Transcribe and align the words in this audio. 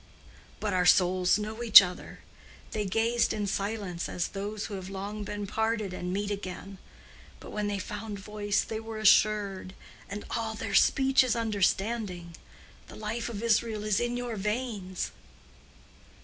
But 0.59 0.73
our 0.73 0.87
souls 0.87 1.37
know 1.37 1.61
each 1.61 1.79
other. 1.79 2.21
They 2.71 2.85
gazed 2.87 3.33
in 3.33 3.45
silence 3.45 4.09
as 4.09 4.29
those 4.29 4.65
who 4.65 4.73
have 4.73 4.89
long 4.89 5.23
been 5.23 5.45
parted 5.45 5.93
and 5.93 6.11
meet 6.11 6.31
again, 6.31 6.79
but 7.39 7.51
when 7.51 7.67
they 7.67 7.77
found 7.77 8.17
voice 8.17 8.63
they 8.63 8.79
were 8.79 8.97
assured, 8.97 9.75
and 10.09 10.25
all 10.35 10.55
their 10.55 10.73
speech 10.73 11.23
is 11.23 11.35
understanding. 11.35 12.35
The 12.87 12.95
life 12.95 13.29
of 13.29 13.43
Israel 13.43 13.83
is 13.83 13.99
in 13.99 14.17
your 14.17 14.37
veins." 14.37 15.11